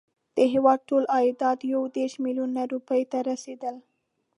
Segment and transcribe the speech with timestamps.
[0.35, 3.75] د هیواد ټول عایدات یو دېرش میلیونه روپیو ته رسېدل.